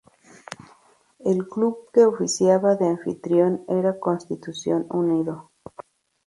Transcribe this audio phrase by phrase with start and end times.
[1.19, 5.51] El club que oficiaba de anfitrión era Constitución Unido.